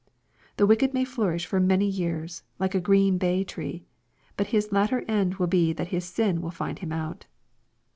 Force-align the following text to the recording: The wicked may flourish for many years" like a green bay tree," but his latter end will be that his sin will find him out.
The 0.57 0.65
wicked 0.65 0.95
may 0.95 1.05
flourish 1.05 1.45
for 1.45 1.59
many 1.59 1.85
years" 1.85 2.41
like 2.59 2.73
a 2.73 2.81
green 2.81 3.19
bay 3.19 3.43
tree," 3.43 3.85
but 4.35 4.47
his 4.47 4.71
latter 4.71 5.01
end 5.01 5.35
will 5.35 5.45
be 5.45 5.73
that 5.73 5.89
his 5.89 6.05
sin 6.05 6.41
will 6.41 6.49
find 6.49 6.79
him 6.79 6.91
out. 6.91 7.27